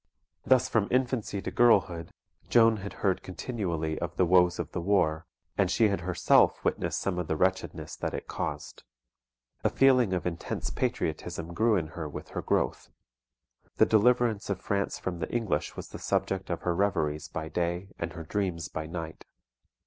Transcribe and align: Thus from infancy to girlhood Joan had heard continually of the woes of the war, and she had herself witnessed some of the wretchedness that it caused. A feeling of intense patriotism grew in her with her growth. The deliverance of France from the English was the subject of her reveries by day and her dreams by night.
Thus 0.43 0.67
from 0.67 0.87
infancy 0.89 1.43
to 1.43 1.51
girlhood 1.51 2.09
Joan 2.49 2.77
had 2.77 2.91
heard 3.05 3.21
continually 3.21 3.99
of 3.99 4.15
the 4.15 4.25
woes 4.25 4.57
of 4.57 4.71
the 4.71 4.81
war, 4.81 5.27
and 5.59 5.69
she 5.69 5.89
had 5.89 6.01
herself 6.01 6.65
witnessed 6.65 6.99
some 6.99 7.19
of 7.19 7.27
the 7.27 7.35
wretchedness 7.35 7.95
that 7.97 8.15
it 8.15 8.25
caused. 8.27 8.81
A 9.63 9.69
feeling 9.69 10.11
of 10.13 10.25
intense 10.25 10.71
patriotism 10.71 11.53
grew 11.53 11.75
in 11.75 11.89
her 11.89 12.09
with 12.09 12.29
her 12.29 12.41
growth. 12.41 12.89
The 13.77 13.85
deliverance 13.85 14.49
of 14.49 14.59
France 14.59 14.97
from 14.97 15.19
the 15.19 15.29
English 15.31 15.75
was 15.75 15.89
the 15.89 15.99
subject 15.99 16.49
of 16.49 16.61
her 16.61 16.73
reveries 16.73 17.27
by 17.27 17.49
day 17.49 17.89
and 17.99 18.13
her 18.13 18.23
dreams 18.23 18.69
by 18.69 18.87
night. 18.87 19.23